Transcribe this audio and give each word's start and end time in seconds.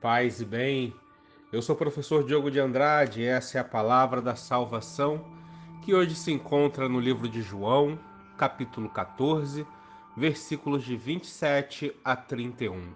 Paz 0.00 0.40
e 0.40 0.44
bem, 0.44 0.94
eu 1.50 1.60
sou 1.60 1.74
o 1.74 1.78
professor 1.78 2.22
Diogo 2.22 2.52
de 2.52 2.60
Andrade 2.60 3.20
e 3.20 3.24
essa 3.24 3.58
é 3.58 3.60
a 3.60 3.64
palavra 3.64 4.22
da 4.22 4.36
salvação 4.36 5.24
que 5.82 5.92
hoje 5.92 6.14
se 6.14 6.30
encontra 6.30 6.88
no 6.88 7.00
livro 7.00 7.28
de 7.28 7.42
João, 7.42 7.98
capítulo 8.36 8.88
14, 8.90 9.66
versículos 10.16 10.84
de 10.84 10.96
27 10.96 11.92
a 12.04 12.14
31. 12.14 12.92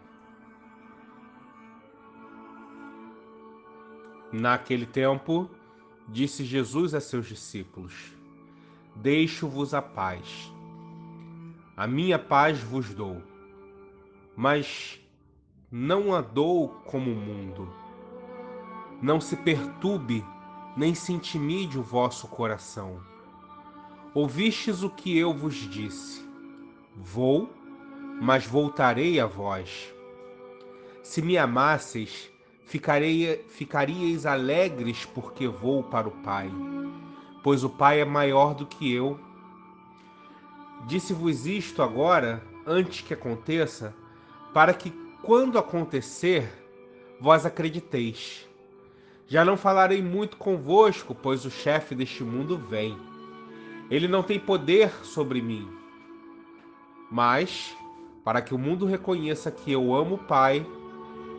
Naquele 4.30 4.86
tempo, 4.86 5.50
disse 6.06 6.44
Jesus 6.44 6.94
a 6.94 7.00
seus 7.00 7.26
discípulos: 7.26 8.12
Deixo-vos 8.94 9.74
a 9.74 9.82
paz. 9.82 10.52
A 11.76 11.84
minha 11.84 12.18
paz 12.18 12.60
vos 12.60 12.94
dou. 12.94 13.20
Mas 14.36 15.01
não 15.74 16.14
a 16.14 16.20
dou 16.20 16.68
como 16.84 17.10
o 17.10 17.16
mundo. 17.16 17.66
Não 19.00 19.18
se 19.18 19.34
perturbe, 19.34 20.22
nem 20.76 20.94
se 20.94 21.14
intimide 21.14 21.78
o 21.78 21.82
vosso 21.82 22.28
coração. 22.28 23.00
Ouvistes 24.12 24.82
o 24.82 24.90
que 24.90 25.16
eu 25.16 25.32
vos 25.32 25.54
disse. 25.54 26.22
Vou, 26.94 27.48
mas 28.20 28.46
voltarei 28.46 29.18
a 29.18 29.24
vós. 29.24 29.90
Se 31.02 31.22
me 31.22 31.38
amasseis, 31.38 32.30
ficarei, 32.66 33.42
ficaríeis 33.48 34.26
alegres 34.26 35.06
porque 35.06 35.48
vou 35.48 35.82
para 35.82 36.06
o 36.06 36.22
Pai, 36.22 36.52
pois 37.42 37.64
o 37.64 37.70
Pai 37.70 37.98
é 37.98 38.04
maior 38.04 38.54
do 38.54 38.66
que 38.66 38.92
eu. 38.92 39.18
Disse-vos 40.86 41.46
isto 41.46 41.82
agora, 41.82 42.42
antes 42.66 43.00
que 43.00 43.14
aconteça, 43.14 43.94
para 44.52 44.74
que 44.74 45.01
quando 45.22 45.58
acontecer, 45.58 46.50
vós 47.20 47.46
acrediteis. 47.46 48.48
Já 49.28 49.44
não 49.44 49.56
falarei 49.56 50.02
muito 50.02 50.36
convosco, 50.36 51.14
pois 51.14 51.46
o 51.46 51.50
chefe 51.50 51.94
deste 51.94 52.24
mundo 52.24 52.58
vem. 52.58 52.98
Ele 53.88 54.08
não 54.08 54.22
tem 54.22 54.38
poder 54.38 54.90
sobre 55.04 55.40
mim. 55.40 55.68
Mas, 57.10 57.76
para 58.24 58.42
que 58.42 58.54
o 58.54 58.58
mundo 58.58 58.84
reconheça 58.84 59.50
que 59.50 59.70
eu 59.70 59.94
amo 59.94 60.16
o 60.16 60.18
Pai, 60.18 60.66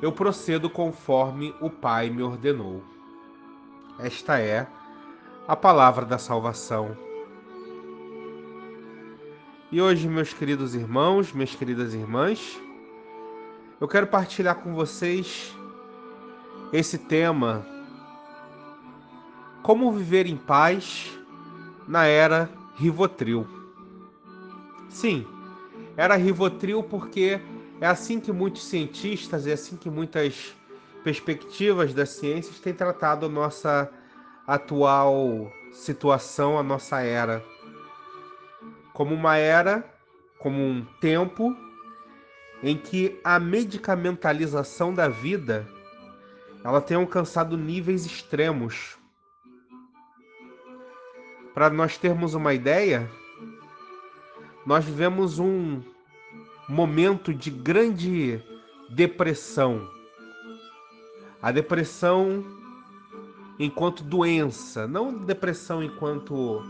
eu 0.02 0.12
procedo 0.12 0.70
conforme 0.70 1.54
o 1.60 1.70
Pai 1.70 2.10
me 2.10 2.24
ordenou. 2.24 2.82
Esta 4.00 4.40
é 4.40 4.66
a 5.48 5.56
palavra 5.56 6.06
da 6.06 6.18
salvação. 6.18 6.98
E 9.72 9.82
hoje, 9.82 10.08
meus 10.08 10.34
queridos 10.34 10.74
irmãos, 10.74 11.34
minhas 11.34 11.56
queridas 11.56 11.94
irmãs, 11.94 12.60
eu 13.84 13.88
quero 13.90 14.08
partilhar 14.08 14.56
com 14.56 14.74
vocês 14.74 15.54
esse 16.72 16.98
tema: 16.98 17.68
Como 19.62 19.92
viver 19.92 20.26
em 20.26 20.38
paz 20.38 21.12
na 21.86 22.06
era 22.06 22.50
Rivotril. 22.78 23.46
Sim, 24.88 25.28
era 25.98 26.16
Rivotril 26.16 26.82
porque 26.82 27.42
é 27.82 27.86
assim 27.86 28.22
que 28.22 28.32
muitos 28.32 28.64
cientistas 28.64 29.46
e 29.46 29.50
é 29.50 29.54
assim 29.54 29.76
que 29.76 29.90
muitas 29.90 30.56
perspectivas 31.04 31.94
das 31.94 32.12
ciências 32.12 32.62
têm 32.62 32.74
tratado 32.74 33.26
a 33.26 33.30
nossa 33.30 33.92
atual 34.48 35.52
situação, 35.74 36.58
a 36.58 36.64
nossa 36.64 37.02
era. 37.02 37.44
Como 38.94 39.14
uma 39.14 39.36
era, 39.36 39.84
como 40.40 40.58
um 40.58 40.86
tempo 41.02 41.54
em 42.64 42.78
que 42.78 43.20
a 43.24 43.38
medicamentalização 43.38 44.94
da 44.94 45.10
vida 45.10 45.68
ela 46.64 46.80
tem 46.80 46.96
alcançado 46.96 47.58
níveis 47.58 48.06
extremos. 48.06 48.98
Para 51.54 51.70
nós 51.70 51.98
termos 51.98 52.34
uma 52.34 52.54
ideia, 52.54 53.12
nós 54.66 54.86
vivemos 54.86 55.40
um 55.40 55.82
momento 56.70 57.34
de 57.34 57.52
grande 57.52 58.42
depressão. 58.90 59.86
A 61.42 61.52
depressão 61.52 62.46
enquanto 63.60 64.06
doença, 64.06 64.88
não 64.88 65.14
depressão 65.14 65.84
enquanto 65.84 66.64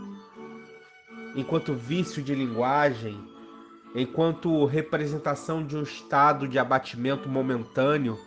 enquanto 1.36 1.72
vício 1.72 2.22
de 2.22 2.34
linguagem, 2.34 3.33
enquanto 3.94 4.64
representação 4.64 5.64
de 5.64 5.76
um 5.76 5.82
estado 5.82 6.48
de 6.48 6.58
abatimento 6.58 7.28
momentâneo. 7.28 8.18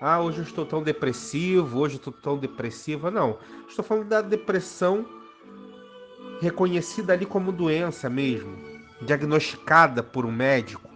Ah, 0.00 0.20
hoje 0.20 0.38
eu 0.38 0.44
estou 0.44 0.66
tão 0.66 0.82
depressivo, 0.82 1.78
hoje 1.78 1.94
eu 1.94 1.98
estou 1.98 2.12
tão 2.12 2.36
depressiva. 2.36 3.10
Não, 3.10 3.38
estou 3.66 3.84
falando 3.84 4.08
da 4.08 4.20
depressão 4.20 5.06
reconhecida 6.40 7.14
ali 7.14 7.26
como 7.26 7.50
doença 7.50 8.08
mesmo, 8.08 8.56
diagnosticada 9.00 10.02
por 10.02 10.26
um 10.26 10.30
médico. 10.30 10.88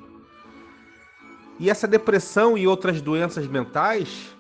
E 1.59 1.71
essa 1.71 1.89
depressão 1.89 2.57
e 2.57 2.67
outras 2.67 3.01
doenças 3.01 3.47
mentais, 3.47 4.37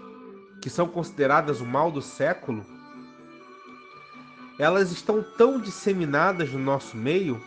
que 0.60 0.70
são 0.70 0.86
consideradas 0.86 1.60
o 1.60 1.66
mal 1.66 1.90
do 1.90 2.02
século, 2.02 2.64
elas 4.58 4.92
estão 4.92 5.22
tão 5.36 5.58
disseminadas 5.58 6.52
no 6.52 6.58
nosso 6.58 6.96
meio 6.96 7.42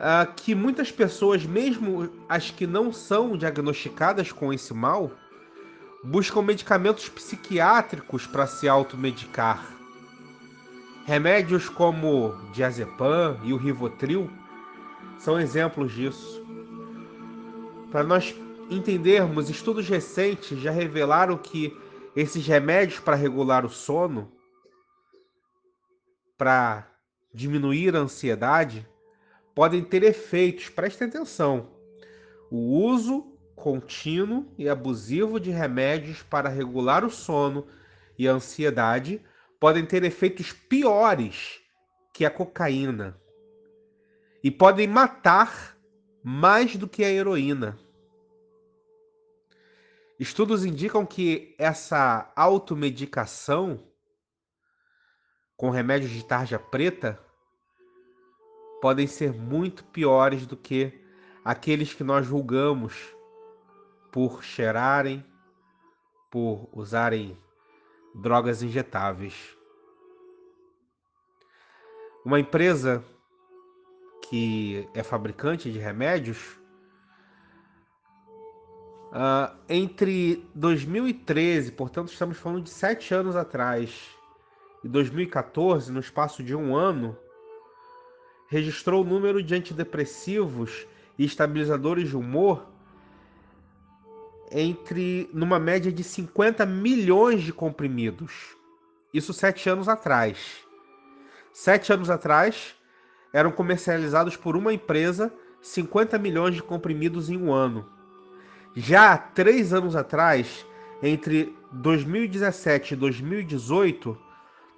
uh, 0.00 0.32
que 0.34 0.54
muitas 0.54 0.90
pessoas, 0.90 1.44
mesmo 1.44 2.10
as 2.28 2.50
que 2.50 2.66
não 2.66 2.92
são 2.92 3.36
diagnosticadas 3.36 4.32
com 4.32 4.52
esse 4.52 4.72
mal, 4.72 5.12
buscam 6.02 6.42
medicamentos 6.42 7.08
psiquiátricos 7.08 8.26
para 8.26 8.46
se 8.46 8.68
automedicar. 8.68 9.62
Remédios 11.04 11.68
como 11.68 12.34
diazepam 12.52 13.38
e 13.44 13.52
o 13.52 13.56
rivotril 13.56 14.30
são 15.18 15.38
exemplos 15.38 15.92
disso. 15.92 16.40
Para 17.90 18.04
nós 18.04 18.34
entendermos, 18.70 19.50
estudos 19.50 19.88
recentes 19.88 20.58
já 20.58 20.70
revelaram 20.70 21.36
que 21.36 21.76
esses 22.14 22.46
remédios 22.46 23.00
para 23.00 23.16
regular 23.16 23.66
o 23.66 23.68
sono, 23.68 24.32
para 26.38 26.86
diminuir 27.34 27.94
a 27.94 28.00
ansiedade, 28.00 28.88
podem 29.60 29.84
ter 29.84 30.02
efeitos, 30.02 30.70
prestem 30.70 31.06
atenção. 31.06 31.68
O 32.50 32.82
uso 32.82 33.36
contínuo 33.54 34.50
e 34.56 34.66
abusivo 34.66 35.38
de 35.38 35.50
remédios 35.50 36.22
para 36.22 36.48
regular 36.48 37.04
o 37.04 37.10
sono 37.10 37.66
e 38.18 38.26
a 38.26 38.32
ansiedade 38.32 39.22
podem 39.60 39.84
ter 39.84 40.02
efeitos 40.02 40.50
piores 40.50 41.60
que 42.10 42.24
a 42.24 42.30
cocaína 42.30 43.20
e 44.42 44.50
podem 44.50 44.86
matar 44.86 45.76
mais 46.24 46.74
do 46.76 46.88
que 46.88 47.04
a 47.04 47.10
heroína. 47.10 47.78
Estudos 50.18 50.64
indicam 50.64 51.04
que 51.04 51.54
essa 51.58 52.32
automedicação 52.34 53.86
com 55.54 55.68
remédios 55.68 56.12
de 56.12 56.24
tarja 56.24 56.58
preta 56.58 57.22
podem 58.80 59.06
ser 59.06 59.32
muito 59.32 59.84
piores 59.84 60.46
do 60.46 60.56
que 60.56 60.92
aqueles 61.44 61.92
que 61.92 62.02
nós 62.04 62.26
julgamos 62.26 63.14
por 64.10 64.42
cheirarem, 64.42 65.24
por 66.30 66.68
usarem 66.72 67.36
drogas 68.14 68.62
injetáveis. 68.62 69.56
Uma 72.24 72.40
empresa 72.40 73.04
que 74.28 74.88
é 74.94 75.02
fabricante 75.02 75.72
de 75.72 75.78
remédios, 75.78 76.60
uh, 79.10 79.56
entre 79.68 80.48
2013, 80.54 81.72
portanto 81.72 82.12
estamos 82.12 82.38
falando 82.38 82.64
de 82.64 82.70
sete 82.70 83.14
anos 83.14 83.36
atrás, 83.36 84.10
e 84.84 84.88
2014, 84.88 85.92
no 85.92 86.00
espaço 86.00 86.42
de 86.42 86.54
um 86.54 86.74
ano, 86.76 87.16
registrou 88.50 89.02
o 89.02 89.06
número 89.06 89.40
de 89.40 89.54
antidepressivos 89.54 90.84
e 91.16 91.24
estabilizadores 91.24 92.08
de 92.08 92.16
humor 92.16 92.66
entre 94.50 95.30
numa 95.32 95.60
média 95.60 95.92
de 95.92 96.02
50 96.02 96.66
milhões 96.66 97.42
de 97.42 97.52
comprimidos. 97.52 98.56
Isso 99.14 99.32
sete 99.32 99.70
anos 99.70 99.88
atrás. 99.88 100.64
Sete 101.52 101.92
anos 101.92 102.10
atrás 102.10 102.74
eram 103.32 103.52
comercializados 103.52 104.36
por 104.36 104.56
uma 104.56 104.74
empresa 104.74 105.32
50 105.62 106.18
milhões 106.18 106.56
de 106.56 106.62
comprimidos 106.62 107.30
em 107.30 107.36
um 107.36 107.52
ano. 107.52 107.88
Já 108.74 109.16
três 109.16 109.72
anos 109.72 109.94
atrás, 109.94 110.66
entre 111.00 111.56
2017 111.70 112.94
e 112.94 112.96
2018, 112.96 114.18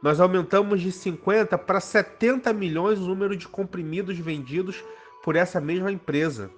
nós 0.02 0.20
aumentamos 0.20 0.80
de 0.80 0.90
50 0.90 1.56
para 1.56 1.80
70 1.80 2.52
milhões 2.52 2.98
o 2.98 3.06
número 3.06 3.36
de 3.36 3.46
comprimidos 3.48 4.18
vendidos 4.18 4.82
por 5.22 5.36
essa 5.36 5.60
mesma 5.60 5.92
empresa. 5.92 6.50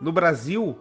No 0.00 0.12
Brasil, 0.12 0.78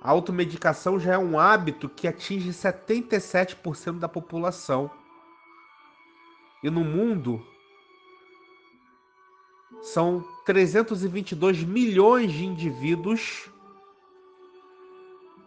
A 0.00 0.10
automedicação 0.10 0.98
já 0.98 1.14
é 1.14 1.18
um 1.18 1.38
hábito 1.38 1.88
que 1.88 2.06
atinge 2.06 2.50
77% 2.50 3.98
da 3.98 4.08
população. 4.08 4.90
E 6.62 6.70
no 6.70 6.84
mundo 6.84 7.44
são 9.82 10.24
322 10.44 11.64
milhões 11.64 12.32
de 12.32 12.44
indivíduos 12.44 13.50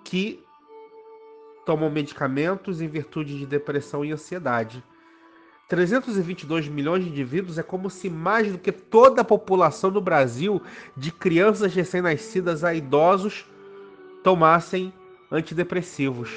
que 0.04 0.44
tomam 1.66 1.90
medicamentos 1.90 2.82
em 2.82 2.88
virtude 2.88 3.38
de 3.38 3.46
depressão 3.46 4.04
e 4.04 4.12
ansiedade. 4.12 4.84
322 5.68 6.68
milhões 6.68 7.04
de 7.04 7.10
indivíduos 7.10 7.58
é 7.58 7.64
como 7.64 7.90
se 7.90 8.10
mais 8.10 8.52
do 8.52 8.58
que 8.58 8.72
toda 8.72 9.22
a 9.22 9.26
população 9.26 9.90
do 9.90 10.02
Brasil, 10.02 10.62
de 10.98 11.12
crianças 11.12 11.74
recém-nascidas 11.74 12.64
a 12.64 12.74
idosos, 12.74 13.46
tomassem 14.22 14.94
antidepressivos. 15.32 16.30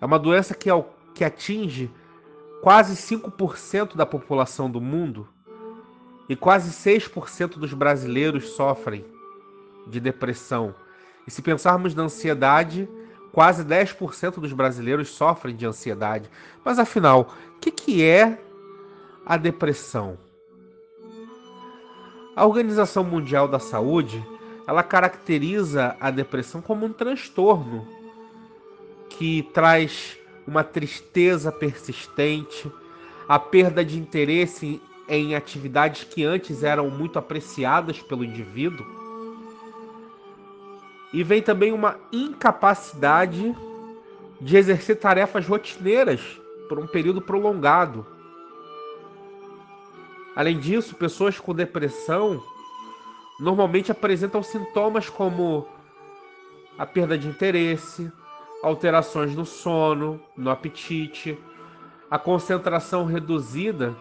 É 0.00 0.06
uma 0.06 0.18
doença 0.18 0.54
que, 0.54 0.70
que 1.14 1.24
atinge 1.24 1.90
quase 2.62 2.94
5% 2.96 3.94
da 3.94 4.06
população 4.06 4.70
do 4.70 4.80
mundo 4.80 5.28
e 6.28 6.34
quase 6.34 6.70
6% 6.70 7.58
dos 7.58 7.72
brasileiros 7.72 8.50
sofrem 8.50 9.04
de 9.86 10.00
depressão. 10.00 10.74
E 11.26 11.30
se 11.30 11.42
pensarmos 11.42 11.94
na 11.94 12.04
ansiedade, 12.04 12.88
quase 13.32 13.64
10% 13.64 14.40
dos 14.40 14.52
brasileiros 14.52 15.08
sofrem 15.08 15.54
de 15.54 15.66
ansiedade. 15.66 16.30
Mas 16.64 16.78
afinal, 16.78 17.32
o 17.56 17.60
que, 17.60 17.70
que 17.70 18.04
é 18.04 18.38
a 19.24 19.36
depressão? 19.36 20.16
A 22.34 22.44
Organização 22.44 23.02
Mundial 23.02 23.48
da 23.48 23.58
Saúde 23.58 24.24
ela 24.66 24.82
caracteriza 24.82 25.96
a 26.00 26.10
depressão 26.10 26.60
como 26.60 26.84
um 26.84 26.92
transtorno 26.92 27.86
que 29.08 29.44
traz 29.54 30.18
uma 30.46 30.64
tristeza 30.64 31.52
persistente, 31.52 32.70
a 33.28 33.38
perda 33.38 33.84
de 33.84 33.98
interesse 33.98 34.80
em 35.08 35.34
atividades 35.34 36.04
que 36.04 36.24
antes 36.24 36.62
eram 36.62 36.90
muito 36.90 37.18
apreciadas 37.18 38.00
pelo 38.02 38.24
indivíduo. 38.24 38.84
E 41.12 41.22
vem 41.22 41.40
também 41.40 41.72
uma 41.72 41.96
incapacidade 42.12 43.54
de 44.40 44.56
exercer 44.56 44.98
tarefas 44.98 45.46
rotineiras 45.46 46.20
por 46.68 46.78
um 46.78 46.86
período 46.86 47.20
prolongado. 47.20 48.06
Além 50.34 50.58
disso, 50.58 50.94
pessoas 50.94 51.38
com 51.38 51.54
depressão 51.54 52.42
normalmente 53.40 53.90
apresentam 53.90 54.42
sintomas 54.42 55.08
como 55.08 55.66
a 56.78 56.84
perda 56.84 57.16
de 57.16 57.28
interesse, 57.28 58.12
alterações 58.62 59.34
no 59.34 59.46
sono, 59.46 60.20
no 60.36 60.50
apetite, 60.50 61.38
a 62.10 62.18
concentração 62.18 63.04
reduzida 63.04 63.96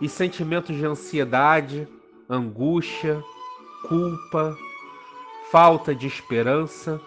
e 0.00 0.08
sentimentos 0.08 0.76
de 0.76 0.84
ansiedade, 0.84 1.88
angústia, 2.28 3.22
culpa, 3.88 4.56
falta 5.52 5.94
de 5.94 6.06
esperança. 6.06 6.98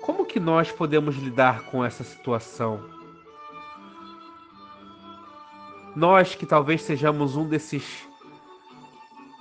Como 0.00 0.24
que 0.24 0.38
nós 0.38 0.70
podemos 0.70 1.16
lidar 1.16 1.64
com 1.64 1.84
essa 1.84 2.04
situação? 2.04 2.80
Nós 5.96 6.36
que 6.36 6.46
talvez 6.46 6.82
sejamos 6.82 7.34
um 7.34 7.44
desses 7.44 8.06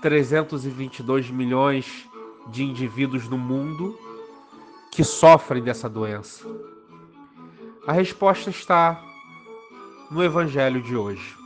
322 0.02 1.30
milhões 1.30 2.10
de 2.48 2.64
indivíduos 2.64 3.30
no 3.30 3.38
mundo 3.38 3.96
que 4.92 5.04
sofrem 5.04 5.62
dessa 5.62 5.88
doença? 5.88 6.48
A 7.86 7.92
resposta 7.92 8.50
está 8.50 9.00
no 10.10 10.24
Evangelho 10.24 10.82
de 10.82 10.96
hoje. 10.96 11.38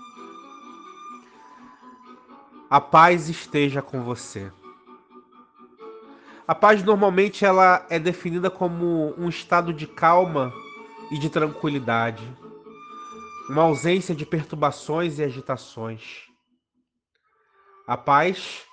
A 2.70 2.80
paz 2.80 3.28
esteja 3.28 3.82
com 3.82 4.02
você. 4.02 4.50
A 6.52 6.54
paz 6.54 6.84
normalmente 6.84 7.46
ela 7.46 7.86
é 7.90 7.98
definida 7.98 8.52
como 8.52 9.18
um 9.18 9.30
estado 9.30 9.74
de 9.74 9.88
calma 9.88 10.52
e 11.10 11.18
de 11.18 11.30
tranquilidade, 11.30 12.28
uma 13.48 13.62
ausência 13.62 14.14
de 14.14 14.26
perturbações 14.26 15.18
e 15.18 15.24
agitações. 15.24 16.24
A 17.88 17.96
paz 17.96 18.66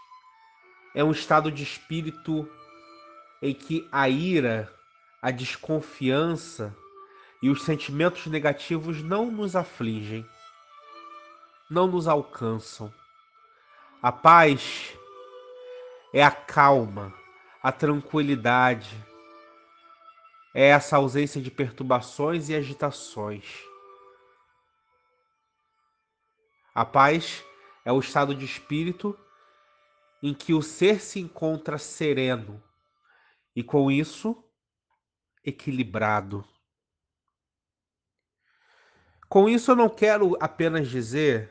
é 0.92 1.04
um 1.04 1.12
estado 1.12 1.52
de 1.52 1.62
espírito 1.62 2.50
em 3.40 3.54
que 3.54 3.88
a 3.92 4.08
ira, 4.08 4.68
a 5.22 5.30
desconfiança 5.30 6.76
e 7.40 7.48
os 7.48 7.62
sentimentos 7.62 8.26
negativos 8.26 9.04
não 9.04 9.30
nos 9.30 9.54
afligem, 9.54 10.26
não 11.70 11.86
nos 11.86 12.08
alcançam. 12.08 12.92
A 14.02 14.10
paz 14.10 14.98
é 16.12 16.24
a 16.24 16.32
calma, 16.32 17.14
a 17.62 17.72
tranquilidade, 17.72 18.96
é 20.54 20.68
essa 20.68 20.96
ausência 20.96 21.40
de 21.40 21.50
perturbações 21.50 22.48
e 22.48 22.54
agitações. 22.54 23.62
A 26.74 26.84
paz 26.84 27.44
é 27.84 27.92
o 27.92 27.98
estado 27.98 28.34
de 28.34 28.44
espírito 28.44 29.18
em 30.22 30.34
que 30.34 30.54
o 30.54 30.62
ser 30.62 31.00
se 31.00 31.20
encontra 31.20 31.78
sereno 31.78 32.62
e, 33.54 33.62
com 33.62 33.90
isso, 33.90 34.44
equilibrado. 35.44 36.44
Com 39.28 39.48
isso, 39.48 39.70
eu 39.70 39.76
não 39.76 39.88
quero 39.88 40.36
apenas 40.40 40.88
dizer, 40.88 41.50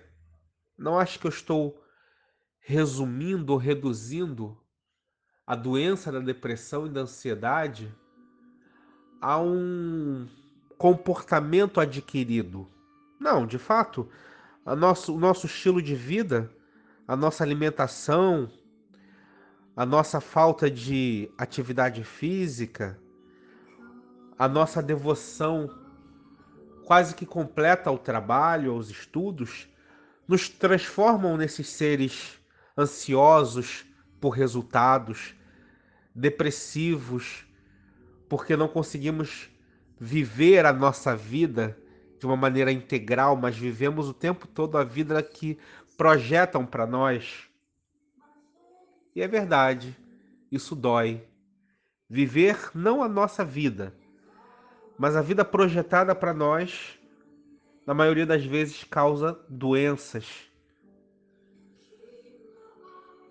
não 0.78 1.00
acho 1.00 1.20
que 1.20 1.28
eu 1.28 1.32
estou 1.32 1.84
resumindo 2.60 3.54
ou 3.54 3.60
reduzindo 3.60 4.62
a 5.48 5.56
doença 5.56 6.12
da 6.12 6.20
depressão 6.20 6.86
e 6.86 6.90
da 6.90 7.02
ansiedade 7.02 7.90
a 9.22 9.40
um 9.40 10.28
comportamento 10.78 11.80
adquirido. 11.80 12.68
Não, 13.18 13.48
de 13.48 13.58
fato, 13.58 14.10
nosso, 14.66 15.16
o 15.16 15.20
nosso 15.20 15.46
estilo 15.46 15.82
de 15.82 15.96
vida, 15.96 16.52
a 17.08 17.16
nossa 17.16 17.46
alimentação, 17.46 18.52
a 19.74 19.86
nossa 19.86 20.20
falta 20.20 20.70
de 20.70 21.32
atividade 21.38 22.04
física, 22.04 23.00
a 24.38 24.50
nossa 24.50 24.84
devoção 24.84 25.70
quase 26.86 27.16
que 27.16 27.26
completa 27.26 27.90
ao 27.90 27.98
trabalho, 27.98 28.74
aos 28.74 28.90
estudos, 28.90 29.68
nos 30.28 30.50
transformam 30.50 31.38
nesses 31.38 31.70
seres 31.70 32.38
ansiosos 32.78 33.86
por 34.20 34.32
resultados, 34.32 35.36
depressivos, 36.14 37.46
porque 38.28 38.56
não 38.58 38.68
conseguimos 38.68 39.50
viver 40.00 40.66
a 40.66 40.74
nossa 40.74 41.16
vida 41.16 41.78
de 42.20 42.26
uma 42.26 42.36
maneira 42.36 42.72
integral, 42.72 43.36
mas 43.36 43.58
vivemos 43.58 44.10
o 44.10 44.14
tempo 44.14 44.48
todo 44.48 44.78
a 44.78 44.84
vida 44.84 45.22
que 45.22 45.58
projetam 45.96 46.66
para 46.66 46.86
nós. 46.86 47.48
E 49.16 49.22
é 49.22 49.28
verdade, 49.28 49.96
isso 50.52 50.76
dói. 50.76 51.24
Viver 52.10 52.72
não 52.74 53.04
a 53.04 53.10
nossa 53.10 53.44
vida, 53.44 53.94
mas 54.98 55.16
a 55.16 55.22
vida 55.22 55.44
projetada 55.44 56.16
para 56.16 56.34
nós, 56.34 56.98
na 57.86 57.94
maioria 57.94 58.26
das 58.26 58.46
vezes, 58.46 58.84
causa 58.84 59.38
doenças. 59.50 60.47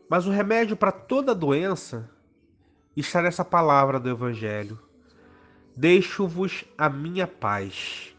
Mas 0.08 0.26
o 0.26 0.30
remédio 0.30 0.76
para 0.76 0.92
toda 0.92 1.34
doença 1.34 2.10
está 2.96 3.22
nessa 3.22 3.44
palavra 3.44 3.98
do 3.98 4.08
Evangelho. 4.08 4.78
Deixo-vos 5.76 6.64
a 6.78 6.88
minha 6.88 7.26
paz 7.26 8.16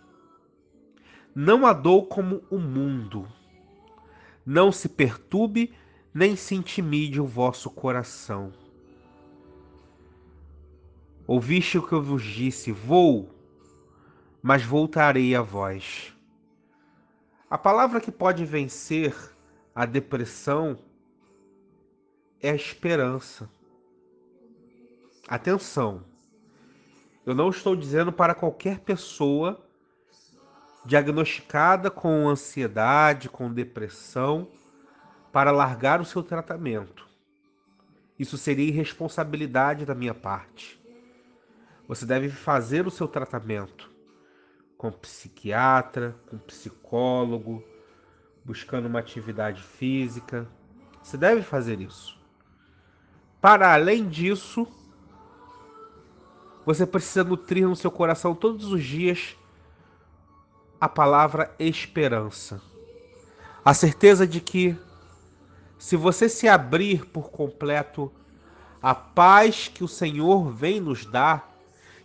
não 1.39 1.67
a 1.67 1.71
dou 1.71 2.03
como 2.03 2.41
o 2.49 2.57
mundo. 2.57 3.31
Não 4.43 4.71
se 4.71 4.89
perturbe, 4.89 5.71
nem 6.11 6.35
se 6.35 6.55
intimide 6.55 7.21
o 7.21 7.27
vosso 7.27 7.69
coração. 7.69 8.51
Ouviste 11.27 11.77
o 11.77 11.87
que 11.87 11.93
eu 11.93 12.01
vos 12.01 12.23
disse: 12.23 12.71
vou, 12.71 13.29
mas 14.41 14.63
voltarei 14.63 15.35
a 15.35 15.41
vós. 15.43 16.11
A 17.47 17.57
palavra 17.57 18.01
que 18.01 18.11
pode 18.11 18.43
vencer 18.43 19.15
a 19.75 19.85
depressão 19.85 20.79
é 22.41 22.49
a 22.51 22.55
esperança. 22.55 23.49
Atenção, 25.27 26.03
eu 27.25 27.35
não 27.35 27.49
estou 27.49 27.75
dizendo 27.75 28.11
para 28.11 28.33
qualquer 28.33 28.79
pessoa 28.79 29.61
diagnosticada 30.85 31.91
com 31.91 32.29
ansiedade, 32.29 33.27
com 33.27 33.51
depressão, 33.51 34.47
para 35.33 35.51
largar 35.51 35.99
o 35.99 36.05
seu 36.05 36.23
tratamento. 36.23 37.05
Isso 38.17 38.37
seria 38.37 38.69
irresponsabilidade 38.69 39.85
da 39.85 39.93
minha 39.93 40.13
parte. 40.13 40.81
Você 41.87 42.05
deve 42.05 42.29
fazer 42.29 42.87
o 42.87 42.91
seu 42.91 43.07
tratamento 43.07 43.91
com 44.77 44.91
psiquiatra, 44.91 46.15
com 46.27 46.37
psicólogo, 46.37 47.63
buscando 48.45 48.87
uma 48.87 48.99
atividade 48.99 49.61
física. 49.61 50.47
Você 51.01 51.17
deve 51.17 51.41
fazer 51.41 51.81
isso. 51.81 52.16
Para 53.39 53.73
além 53.73 54.07
disso, 54.09 54.67
você 56.65 56.85
precisa 56.85 57.23
nutrir 57.23 57.67
no 57.67 57.75
seu 57.75 57.91
coração 57.91 58.33
todos 58.33 58.71
os 58.71 58.83
dias 58.83 59.37
a 60.81 60.89
palavra 60.89 61.53
esperança. 61.59 62.61
A 63.63 63.73
certeza 63.73 64.25
de 64.25 64.41
que, 64.41 64.77
se 65.77 65.95
você 65.95 66.27
se 66.27 66.47
abrir 66.47 67.05
por 67.05 67.29
completo, 67.29 68.11
a 68.81 68.95
paz 68.95 69.67
que 69.67 69.83
o 69.83 69.87
Senhor 69.87 70.51
vem 70.51 70.79
nos 70.79 71.05
dar, 71.05 71.55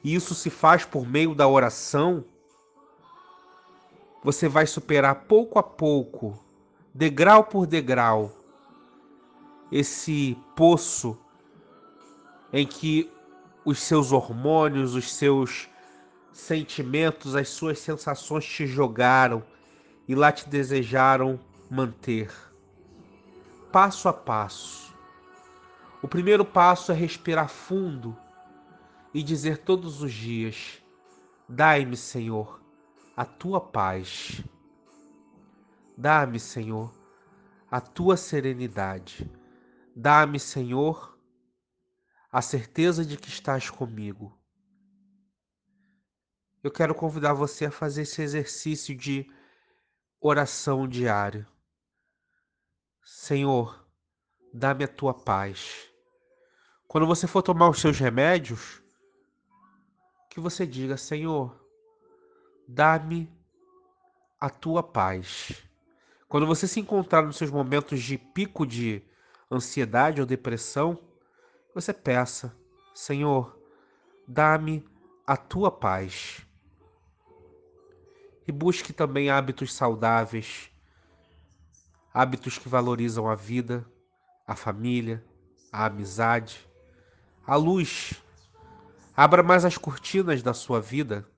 e 0.05 0.15
isso 0.15 0.35
se 0.35 0.51
faz 0.51 0.85
por 0.85 1.07
meio 1.07 1.35
da 1.35 1.49
oração, 1.49 2.25
você 4.23 4.49
vai 4.49 4.67
superar 4.67 5.25
pouco 5.27 5.59
a 5.59 5.63
pouco, 5.63 6.39
degrau 6.95 7.45
por 7.45 7.67
degrau, 7.67 8.31
esse 9.71 10.37
poço 10.55 11.19
em 12.53 12.67
que 12.67 13.11
os 13.65 13.79
seus 13.79 14.13
hormônios, 14.13 14.95
os 14.95 15.13
seus 15.13 15.69
sentimentos, 16.33 17.35
as 17.37 17.49
suas 17.49 17.79
sensações 17.79 18.45
te 18.45 18.67
jogaram 18.67 19.43
e 20.09 20.15
lá 20.15 20.33
te 20.33 20.49
desejaram 20.49 21.39
manter. 21.71 22.31
Passo 23.71 24.09
a 24.09 24.13
passo. 24.13 24.93
O 26.03 26.09
primeiro 26.09 26.45
passo 26.45 26.91
é 26.93 26.95
respirar 26.95 27.49
fundo 27.49 28.17
e 29.15 29.23
dizer 29.23 29.59
todos 29.59 30.03
os 30.03 30.13
dias: 30.13 30.83
Dai-me, 31.49 31.97
Senhor, 31.97 32.61
a 33.17 33.25
tua 33.25 33.61
paz. 33.61 34.43
Dá-me, 35.97 36.41
Senhor, 36.41 36.93
a 37.71 37.81
tua 37.81 38.17
serenidade. 38.17 39.31
Dá-me, 39.95 40.41
Senhor, 40.41 41.12
a 42.33 42.41
certeza 42.41 43.05
de 43.05 43.19
que 43.19 43.29
estás 43.29 43.69
comigo. 43.69 44.35
Eu 46.63 46.71
quero 46.71 46.95
convidar 46.95 47.35
você 47.35 47.67
a 47.67 47.71
fazer 47.71 48.03
esse 48.03 48.23
exercício 48.23 48.97
de 48.97 49.31
oração 50.19 50.89
diário. 50.89 51.47
Senhor, 53.05 53.87
dá-me 54.55 54.85
a 54.85 54.89
tua 54.89 55.13
paz. 55.13 55.91
Quando 56.89 57.07
você 57.07 57.27
for 57.27 57.43
tomar 57.43 57.69
os 57.69 57.81
seus 57.81 57.99
remédios, 57.99 58.83
que 60.31 60.41
você 60.41 60.67
diga: 60.67 60.97
Senhor, 60.97 61.55
dá-me 62.67 63.31
a 64.41 64.49
tua 64.49 64.83
paz. 64.83 65.63
Quando 66.29 66.47
você 66.47 66.67
se 66.67 66.81
encontrar 66.81 67.23
nos 67.23 67.37
seus 67.37 67.51
momentos 67.51 68.01
de 68.01 68.17
pico 68.17 68.67
de 68.67 69.03
ansiedade 69.51 70.21
ou 70.21 70.27
depressão, 70.27 71.12
você 71.75 71.93
peça: 71.93 72.57
Senhor, 72.95 73.59
dá-me 74.27 74.85
a 75.27 75.37
tua 75.37 75.71
paz. 75.71 76.47
E 78.47 78.53
busque 78.53 78.93
também 78.93 79.31
hábitos 79.31 79.73
saudáveis, 79.73 80.71
hábitos 82.13 82.59
que 82.59 82.69
valorizam 82.69 83.29
a 83.29 83.35
vida, 83.35 83.87
a 84.47 84.57
família, 84.57 85.25
a 85.73 85.87
amizade, 85.87 86.69
a 87.47 87.55
luz. 87.55 88.15
Abra 89.17 89.43
mais 89.43 89.65
as 89.65 89.77
cortinas 89.77 90.43
da 90.43 90.55
sua 90.55 90.81
vida 90.81 91.29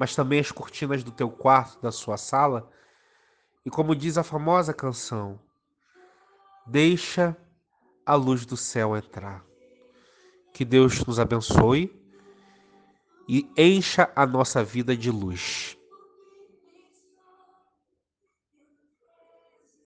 mas 0.00 0.16
também 0.16 0.40
as 0.40 0.50
cortinas 0.50 1.04
do 1.04 1.12
teu 1.12 1.30
quarto, 1.30 1.78
da 1.82 1.92
sua 1.92 2.16
sala. 2.16 2.70
E 3.66 3.68
como 3.68 3.94
diz 3.94 4.16
a 4.16 4.22
famosa 4.22 4.72
canção, 4.72 5.38
deixa 6.66 7.36
a 8.04 8.14
luz 8.14 8.44
do 8.46 8.56
céu 8.56 8.96
entrar. 8.96 9.44
Que 10.52 10.64
Deus 10.64 11.04
nos 11.04 11.18
abençoe 11.18 11.92
e 13.28 13.48
encha 13.56 14.10
a 14.14 14.26
nossa 14.26 14.64
vida 14.64 14.96
de 14.96 15.10
luz. 15.10 15.76